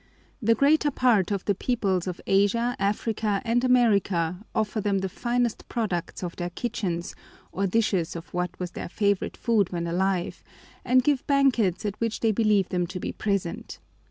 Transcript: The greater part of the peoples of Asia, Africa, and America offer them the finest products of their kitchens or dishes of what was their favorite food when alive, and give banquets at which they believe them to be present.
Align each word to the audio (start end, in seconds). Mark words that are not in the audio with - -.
The 0.41 0.55
greater 0.55 0.89
part 0.89 1.29
of 1.29 1.45
the 1.45 1.53
peoples 1.53 2.07
of 2.07 2.19
Asia, 2.25 2.75
Africa, 2.79 3.39
and 3.45 3.63
America 3.63 4.43
offer 4.55 4.81
them 4.81 4.97
the 4.97 5.07
finest 5.09 5.69
products 5.69 6.23
of 6.23 6.35
their 6.37 6.49
kitchens 6.49 7.13
or 7.51 7.67
dishes 7.67 8.15
of 8.15 8.33
what 8.33 8.59
was 8.59 8.71
their 8.71 8.89
favorite 8.89 9.37
food 9.37 9.71
when 9.71 9.85
alive, 9.85 10.43
and 10.83 11.03
give 11.03 11.27
banquets 11.27 11.85
at 11.85 12.01
which 12.01 12.21
they 12.21 12.31
believe 12.31 12.69
them 12.69 12.87
to 12.87 12.99
be 12.99 13.11
present. 13.11 13.77